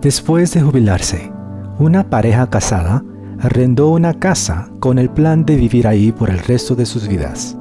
Después 0.00 0.54
de 0.54 0.60
jubilarse, 0.60 1.32
una 1.80 2.08
pareja 2.08 2.48
casada 2.48 3.02
arrendó 3.40 3.88
una 3.88 4.14
casa 4.14 4.68
con 4.78 4.96
el 4.98 5.10
plan 5.10 5.44
de 5.44 5.56
vivir 5.56 5.88
ahí 5.88 6.12
por 6.12 6.30
el 6.30 6.38
resto 6.38 6.76
de 6.76 6.86
sus 6.86 7.08
vidas. 7.08 7.56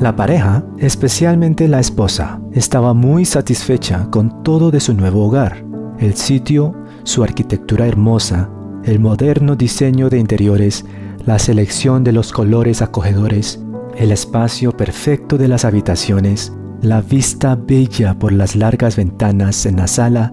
La 0.00 0.16
pareja, 0.16 0.64
especialmente 0.78 1.68
la 1.68 1.80
esposa, 1.80 2.40
estaba 2.52 2.94
muy 2.94 3.26
satisfecha 3.26 4.08
con 4.10 4.42
todo 4.42 4.70
de 4.70 4.80
su 4.80 4.94
nuevo 4.94 5.26
hogar, 5.26 5.62
el 5.98 6.14
sitio, 6.14 6.74
su 7.02 7.22
arquitectura 7.22 7.86
hermosa, 7.86 8.48
el 8.84 9.00
moderno 9.00 9.56
diseño 9.56 10.08
de 10.08 10.18
interiores, 10.18 10.86
la 11.26 11.38
selección 11.38 12.04
de 12.04 12.12
los 12.12 12.32
colores 12.32 12.80
acogedores, 12.80 13.62
el 13.96 14.12
espacio 14.12 14.72
perfecto 14.72 15.36
de 15.36 15.48
las 15.48 15.66
habitaciones, 15.66 16.54
la 16.80 17.02
vista 17.02 17.54
bella 17.54 18.18
por 18.18 18.32
las 18.32 18.56
largas 18.56 18.96
ventanas 18.96 19.66
en 19.66 19.76
la 19.76 19.86
sala 19.86 20.32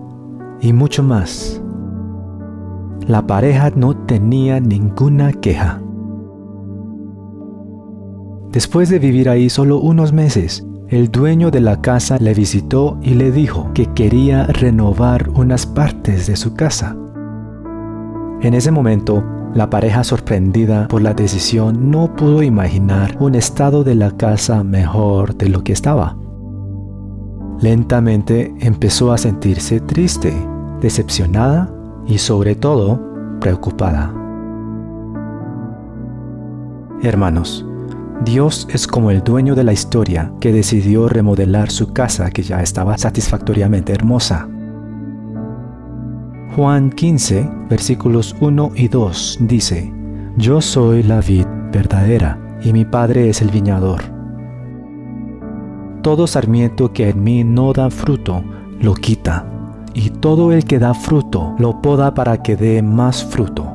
y 0.62 0.74
mucho 0.74 1.04
más. 1.04 1.62
La 3.08 3.26
pareja 3.26 3.72
no 3.76 3.98
tenía 3.98 4.60
ninguna 4.60 5.34
queja. 5.34 5.82
Después 8.52 8.90
de 8.90 9.00
vivir 9.00 9.30
ahí 9.30 9.50
solo 9.50 9.80
unos 9.80 10.14
meses, 10.14 10.66
el 10.88 11.10
dueño 11.10 11.52
de 11.52 11.62
la 11.62 11.82
casa 11.82 12.18
le 12.20 12.34
visitó 12.34 12.98
y 13.02 13.14
le 13.14 13.32
dijo 13.32 13.72
que 13.74 13.88
quería 13.88 14.46
renovar 14.46 15.30
unas 15.30 15.66
partes 15.66 16.28
de 16.28 16.36
su 16.36 16.54
casa. 16.54 16.98
En 18.42 18.54
ese 18.54 18.72
momento, 18.72 19.24
la 19.54 19.70
pareja 19.70 20.04
sorprendida 20.04 20.88
por 20.88 21.02
la 21.02 21.14
decisión 21.14 21.92
no 21.92 22.14
pudo 22.16 22.44
imaginar 22.44 23.16
un 23.20 23.36
estado 23.36 23.84
de 23.84 23.96
la 23.96 24.12
casa 24.12 24.64
mejor 24.64 25.36
de 25.36 25.50
lo 25.50 25.64
que 25.64 25.74
estaba. 25.74 26.18
Lentamente 27.62 28.54
empezó 28.60 29.12
a 29.12 29.18
sentirse 29.18 29.80
triste, 29.80 30.34
decepcionada 30.82 31.72
y 32.06 32.18
sobre 32.18 32.56
todo 32.56 33.00
preocupada. 33.40 34.14
Hermanos, 37.02 37.66
Dios 38.24 38.68
es 38.70 38.86
como 38.86 39.10
el 39.10 39.24
dueño 39.24 39.56
de 39.56 39.64
la 39.64 39.74
historia 39.74 40.32
que 40.40 40.52
decidió 40.52 41.10
remodelar 41.10 41.72
su 41.72 41.92
casa 41.94 42.30
que 42.30 42.44
ya 42.44 42.62
estaba 42.62 42.98
satisfactoriamente 42.98 43.94
hermosa. 43.94 44.48
Juan 46.56 46.92
15, 46.92 47.50
versículos 47.70 48.36
1 48.40 48.72
y 48.76 48.88
2 48.90 49.40
dice, 49.42 49.92
Yo 50.38 50.62
soy 50.62 51.02
la 51.02 51.22
vid 51.22 51.48
verdadera 51.72 52.38
y 52.62 52.74
mi 52.74 52.86
Padre 52.86 53.30
es 53.30 53.42
el 53.42 53.50
viñador. 53.50 54.02
Todo 56.04 56.28
sarmiento 56.28 56.94
que 56.94 57.10
en 57.10 57.24
mí 57.24 57.44
no 57.44 57.74
da 57.74 57.90
fruto, 57.90 58.44
lo 58.80 58.94
quita, 58.94 59.46
y 59.94 60.10
todo 60.10 60.52
el 60.52 60.66
que 60.66 60.80
da 60.80 60.94
fruto, 60.94 61.56
lo 61.58 61.82
poda 61.82 62.14
para 62.14 62.42
que 62.42 62.56
dé 62.56 62.82
más 62.82 63.24
fruto. 63.24 63.66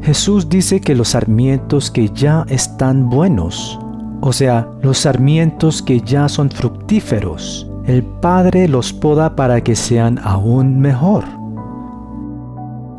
Jesús 0.00 0.48
dice 0.48 0.80
que 0.80 0.94
los 0.94 1.08
sarmientos 1.08 1.90
que 1.90 2.08
ya 2.08 2.44
están 2.48 3.10
buenos, 3.10 3.78
o 4.20 4.32
sea, 4.32 4.68
los 4.82 4.98
sarmientos 4.98 5.82
que 5.82 6.00
ya 6.00 6.28
son 6.28 6.50
fructíferos, 6.50 7.70
el 7.84 8.02
Padre 8.02 8.68
los 8.68 8.92
poda 8.92 9.36
para 9.36 9.60
que 9.62 9.76
sean 9.76 10.18
aún 10.22 10.80
mejor. 10.80 11.24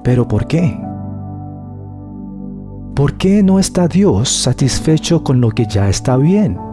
¿Pero 0.03 0.27
por 0.27 0.47
qué? 0.47 0.79
¿Por 2.95 3.13
qué 3.13 3.43
no 3.43 3.59
está 3.59 3.87
Dios 3.87 4.29
satisfecho 4.29 5.23
con 5.23 5.39
lo 5.39 5.51
que 5.51 5.65
ya 5.65 5.87
está 5.89 6.17
bien? 6.17 6.68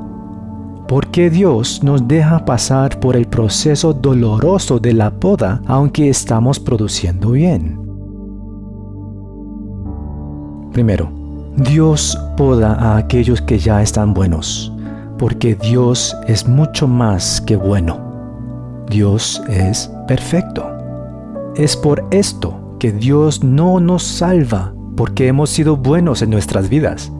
¿Por 0.88 1.08
qué 1.08 1.30
Dios 1.30 1.82
nos 1.82 2.06
deja 2.06 2.44
pasar 2.44 3.00
por 3.00 3.16
el 3.16 3.26
proceso 3.26 3.92
doloroso 3.92 4.78
de 4.78 4.92
la 4.92 5.10
poda 5.10 5.60
aunque 5.66 6.08
estamos 6.08 6.60
produciendo 6.60 7.32
bien? 7.32 7.80
Primero, 10.72 11.10
Dios 11.56 12.16
poda 12.36 12.74
a 12.74 12.98
aquellos 12.98 13.41
que 13.41 13.58
ya 13.58 13.82
están 13.82 14.14
buenos, 14.14 14.72
porque 15.19 15.56
Dios 15.56 16.16
es 16.28 16.47
mucho 16.47 16.86
más 16.86 17.41
que 17.41 17.56
bueno. 17.56 17.98
Dios 18.88 19.42
es 19.48 19.91
perfecto. 20.06 20.70
Es 21.56 21.76
por 21.76 22.06
esto 22.12 22.76
que 22.78 22.92
Dios 22.92 23.42
no 23.42 23.80
nos 23.80 24.04
salva 24.04 24.72
porque 24.97 25.26
hemos 25.26 25.50
sido 25.50 25.76
buenos 25.76 26.22
en 26.22 26.30
nuestras 26.30 26.68
vidas. 26.68 27.10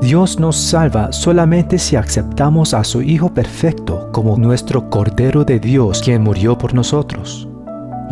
Dios 0.00 0.38
nos 0.38 0.56
salva 0.56 1.12
solamente 1.12 1.76
si 1.76 1.96
aceptamos 1.96 2.72
a 2.72 2.84
su 2.84 3.02
Hijo 3.02 3.34
perfecto 3.34 4.10
como 4.12 4.36
nuestro 4.36 4.88
Cordero 4.90 5.44
de 5.44 5.58
Dios 5.58 6.02
quien 6.02 6.22
murió 6.22 6.56
por 6.56 6.72
nosotros. 6.72 7.48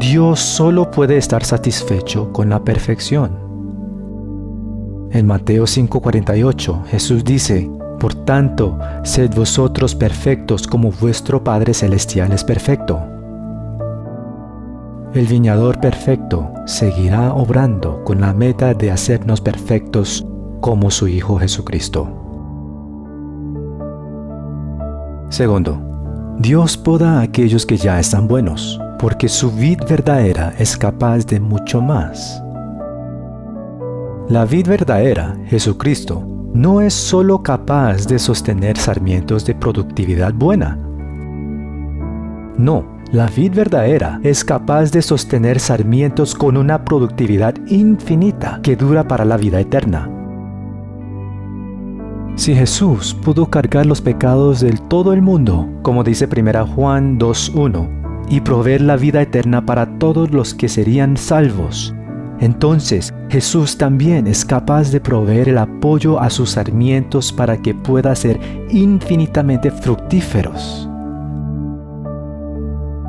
Dios 0.01 0.41
solo 0.41 0.91
puede 0.91 1.17
estar 1.17 1.45
satisfecho 1.45 2.33
con 2.33 2.51
la 2.51 2.65
perfección. 2.65 3.39
En 5.13 5.27
Mateo 5.29 5.65
5:48 5.65 6.87
Jesús 6.87 7.23
dice, 7.23 7.71
Por 8.01 8.15
tanto, 8.15 8.77
sed 9.05 9.33
vosotros 9.35 9.95
perfectos 9.95 10.67
como 10.67 10.91
vuestro 10.91 11.45
Padre 11.45 11.73
Celestial 11.73 12.33
es 12.33 12.43
perfecto. 12.43 13.01
El 15.15 15.27
viñador 15.29 15.79
perfecto 15.81 16.51
seguirá 16.67 17.33
obrando 17.33 18.03
con 18.03 18.21
la 18.21 18.35
meta 18.35 18.75
de 18.75 18.91
hacernos 18.91 19.41
perfectos 19.41 20.27
como 20.67 20.91
su 20.91 21.07
Hijo 21.07 21.39
Jesucristo. 21.39 22.09
Segundo, 25.29 25.81
Dios 26.41 26.77
poda 26.77 27.21
a 27.21 27.23
aquellos 27.23 27.65
que 27.65 27.77
ya 27.77 28.01
están 28.01 28.27
buenos, 28.27 28.81
porque 28.99 29.29
su 29.29 29.53
vid 29.53 29.79
verdadera 29.89 30.55
es 30.59 30.77
capaz 30.77 31.25
de 31.25 31.39
mucho 31.39 31.81
más. 31.81 32.43
La 34.29 34.45
vid 34.45 34.67
verdadera, 34.67 35.37
Jesucristo, 35.45 36.27
no 36.53 36.81
es 36.81 36.95
sólo 36.95 37.45
capaz 37.45 38.09
de 38.09 38.19
sostener 38.19 38.77
sarmientos 38.77 39.47
de 39.47 39.55
productividad 39.55 40.35
buena. 40.35 40.77
No, 42.59 42.85
la 43.13 43.29
vid 43.29 43.55
verdadera 43.55 44.19
es 44.25 44.45
capaz 44.45 44.91
de 44.91 45.01
sostener 45.01 45.61
sarmientos 45.61 46.35
con 46.35 46.57
una 46.57 46.85
productividad 46.85 47.55
infinita 47.69 48.59
que 48.65 48.75
dura 48.75 49.07
para 49.07 49.25
la 49.25 49.37
vida 49.37 49.61
eterna. 49.61 50.11
Si 52.37 52.55
Jesús 52.55 53.15
pudo 53.15 53.47
cargar 53.47 53.87
los 53.87 54.03
pecados 54.03 54.61
del 54.61 54.83
todo 54.83 55.15
el 55.15 55.23
mundo, 55.23 55.67
como 55.81 56.05
dice 56.05 56.29
1 56.31 56.67
Juan 56.67 57.19
2.1, 57.19 58.29
y 58.29 58.41
proveer 58.41 58.83
la 58.83 58.97
vida 58.97 59.23
eterna 59.23 59.65
para 59.65 59.99
todos 59.99 60.31
los 60.31 60.53
que 60.53 60.69
serían 60.69 61.17
salvos, 61.17 61.95
entonces 62.39 63.15
Jesús 63.31 63.79
también 63.79 64.27
es 64.27 64.45
capaz 64.45 64.91
de 64.91 65.01
proveer 65.01 65.49
el 65.49 65.57
apoyo 65.57 66.21
a 66.21 66.29
sus 66.29 66.51
sarmientos 66.51 67.33
para 67.33 67.57
que 67.57 67.75
pueda 67.75 68.15
ser 68.15 68.39
infinitamente 68.69 69.71
fructíferos. 69.71 70.91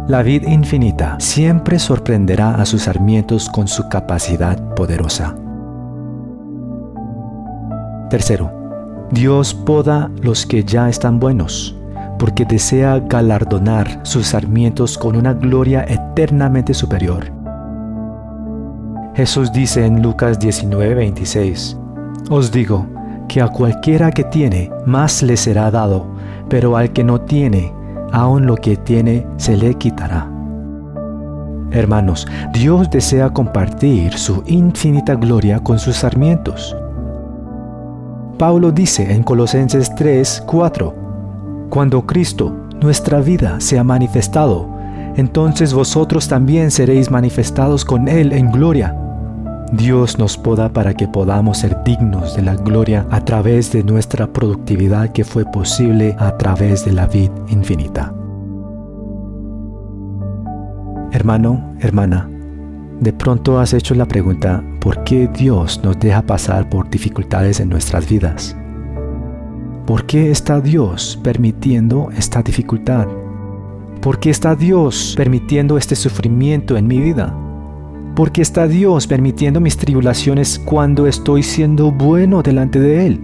La 0.08 0.24
vid 0.24 0.44
infinita 0.48 1.18
siempre 1.20 1.80
sorprenderá 1.80 2.56
a 2.56 2.66
sus 2.66 2.84
sarmientos 2.84 3.50
con 3.50 3.68
su 3.68 3.90
capacidad 3.90 4.74
poderosa. 4.74 5.36
Tercero, 8.10 8.57
Dios 9.12 9.54
poda 9.54 10.12
los 10.22 10.46
que 10.46 10.64
ya 10.64 10.90
están 10.90 11.20
buenos, 11.20 11.76
porque 12.20 12.44
desea 12.44 13.00
galardonar 13.00 14.02
sus 14.04 14.28
sarmientos 14.28 14.98
con 14.98 15.16
una 15.16 15.34
gloria 15.34 15.86
eternamente 15.88 16.74
superior. 16.74 17.32
Jesús 19.16 19.52
dice 19.52 19.86
en 19.86 20.02
Lucas 20.02 20.40
19:26, 20.40 21.78
Os 22.30 22.52
digo 22.52 22.86
que 23.30 23.42
a 23.42 23.48
cualquiera 23.48 24.12
que 24.12 24.26
tiene, 24.26 24.70
más 24.86 25.24
le 25.24 25.38
será 25.38 25.72
dado, 25.72 26.06
pero 26.50 26.76
al 26.76 26.92
que 26.92 27.04
no 27.04 27.22
tiene, 27.22 27.74
aun 28.12 28.46
lo 28.46 28.56
que 28.56 28.76
tiene 28.76 29.26
se 29.38 29.56
le 29.56 29.74
quitará. 29.76 30.30
Hermanos, 31.72 32.28
Dios 32.54 32.90
desea 32.90 33.30
compartir 33.30 34.14
su 34.14 34.44
infinita 34.48 35.16
gloria 35.16 35.60
con 35.60 35.80
sus 35.80 35.98
sarmientos. 35.98 36.76
Pablo 38.38 38.72
dice 38.72 39.14
en 39.14 39.24
Colosenses 39.24 39.94
3, 39.96 40.44
4, 40.46 40.96
Cuando 41.70 42.06
Cristo, 42.06 42.54
nuestra 42.80 43.20
vida, 43.20 43.60
sea 43.60 43.84
manifestado, 43.84 44.70
entonces 45.16 45.74
vosotros 45.74 46.28
también 46.28 46.70
seréis 46.70 47.10
manifestados 47.10 47.84
con 47.84 48.08
Él 48.08 48.32
en 48.34 48.52
gloria. 48.52 48.96
Dios 49.72 50.20
nos 50.20 50.38
poda 50.38 50.70
para 50.70 50.94
que 50.94 51.08
podamos 51.08 51.58
ser 51.58 51.84
dignos 51.84 52.36
de 52.36 52.44
la 52.44 52.56
gloria 52.56 53.08
a 53.10 53.26
través 53.26 53.72
de 53.72 53.84
nuestra 53.84 54.28
productividad 54.28 55.12
que 55.12 55.26
fue 55.26 55.44
posible 55.44 56.16
a 56.20 56.38
través 56.38 56.86
de 56.86 56.94
la 56.94 57.08
vid 57.08 57.32
infinita. 57.50 58.14
Hermano, 61.12 61.74
hermana, 61.80 62.30
de 63.00 63.14
pronto 63.14 63.60
has 63.60 63.74
hecho 63.74 63.96
la 63.96 64.06
pregunta, 64.06 64.64
¿por 64.88 65.04
qué 65.04 65.28
Dios 65.28 65.82
nos 65.84 66.00
deja 66.00 66.22
pasar 66.22 66.70
por 66.70 66.90
dificultades 66.90 67.60
en 67.60 67.68
nuestras 67.68 68.08
vidas? 68.08 68.56
¿Por 69.86 70.06
qué 70.06 70.32
está 70.32 70.62
Dios 70.62 71.20
permitiendo 71.22 72.10
esta 72.18 72.42
dificultad? 72.42 73.06
¿Por 74.02 74.18
qué 74.18 74.30
está 74.30 74.56
Dios 74.56 75.14
permitiendo 75.18 75.78
este 75.78 75.94
sufrimiento 75.94 76.78
en 76.78 76.88
mi 76.88 77.02
vida? 77.02 77.36
¿Por 78.16 78.32
qué 78.32 78.42
está 78.42 78.66
Dios 78.66 79.08
permitiendo 79.08 79.60
mis 79.60 79.76
tribulaciones 79.76 80.58
cuando 80.58 81.06
estoy 81.06 81.44
siendo 81.44 81.92
bueno 81.92 82.42
delante 82.42 82.80
de 82.80 83.08
Él? 83.08 83.22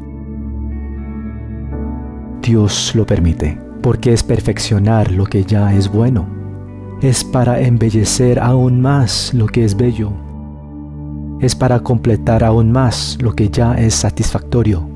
Dios 2.42 2.92
lo 2.94 3.06
permite 3.06 3.58
porque 3.82 4.12
es 4.12 4.22
perfeccionar 4.22 5.14
lo 5.14 5.24
que 5.24 5.46
ya 5.46 5.74
es 5.74 5.90
bueno. 5.90 6.28
Es 7.02 7.24
para 7.24 7.62
embellecer 7.62 8.38
aún 8.38 8.82
más 8.82 9.34
lo 9.34 9.46
que 9.46 9.64
es 9.64 9.78
bello. 9.78 10.12
Es 11.44 11.56
para 11.56 11.82
completar 11.82 12.42
aún 12.42 12.72
más 12.72 13.18
lo 13.20 13.36
que 13.36 13.50
ya 13.50 13.74
es 13.74 13.96
satisfactorio. 13.96 14.88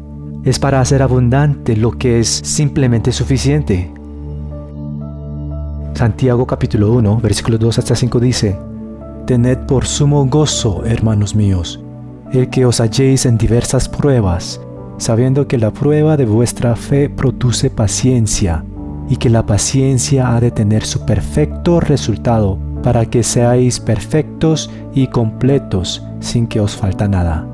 Es 0.46 0.58
para 0.60 0.80
hacer 0.80 1.02
abundante 1.02 1.76
lo 1.76 1.92
que 1.92 2.22
es 2.22 2.30
simplemente 2.30 3.12
suficiente. 3.12 3.92
Santiago 5.94 6.48
capítulo 6.48 6.94
1, 6.94 7.18
versículos 7.18 7.60
2 7.60 7.80
hasta 7.80 7.96
5 7.98 8.20
dice, 8.22 8.58
Tened 9.26 9.58
por 9.68 9.86
sumo 9.86 10.26
gozo, 10.28 10.86
hermanos 10.86 11.36
míos, 11.36 11.82
el 12.32 12.50
que 12.50 12.66
os 12.66 12.80
halléis 12.80 13.26
en 13.26 13.38
diversas 13.38 13.90
pruebas, 13.90 14.62
sabiendo 15.00 15.50
que 15.50 15.58
la 15.58 15.72
prueba 15.72 16.16
de 16.16 16.26
vuestra 16.26 16.78
fe 16.78 17.10
produce 17.10 17.70
paciencia, 17.70 18.64
y 19.10 19.18
que 19.18 19.30
la 19.30 19.46
paciencia 19.46 20.34
ha 20.34 20.40
de 20.40 20.52
tener 20.52 20.86
su 20.86 21.06
perfecto 21.06 21.82
resultado, 21.82 22.58
para 22.88 23.06
que 23.06 23.22
seáis 23.22 23.82
perfectos 23.82 24.72
y 24.94 25.08
completos 25.08 26.02
sin 26.22 26.48
que 26.48 26.62
os 26.62 26.74
falta 26.74 27.06
nada. 27.06 27.46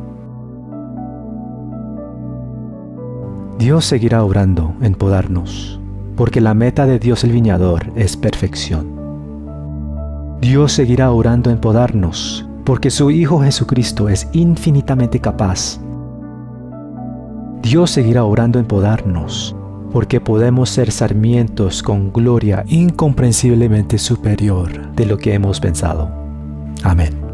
Dios 3.58 3.84
seguirá 3.84 4.24
obrando 4.24 4.76
en 4.82 4.94
podarnos, 4.94 5.80
porque 6.16 6.40
la 6.40 6.54
meta 6.54 6.86
de 6.86 7.00
Dios 7.00 7.24
el 7.24 7.32
viñador 7.32 7.92
es 7.96 8.16
perfección. 8.16 8.86
Dios 10.40 10.72
seguirá 10.72 11.10
orando 11.10 11.50
en 11.50 11.58
podarnos, 11.58 12.48
porque 12.64 12.92
su 12.92 13.10
Hijo 13.10 13.42
Jesucristo 13.42 14.10
es 14.10 14.28
infinitamente 14.34 15.20
capaz. 15.20 15.80
Dios 17.64 17.90
seguirá 17.90 18.24
orando 18.24 18.60
en 18.60 18.66
podarnos, 18.66 19.56
porque 19.94 20.20
podemos 20.20 20.72
ser 20.72 20.92
sarmientos 20.92 21.84
con 21.84 22.12
gloria 22.12 22.66
incomprensiblemente 22.68 24.00
superior 24.00 24.92
de 24.96 25.06
lo 25.06 25.20
que 25.20 25.36
hemos 25.36 25.60
pensado. 25.60 26.10
Amén. 26.84 27.33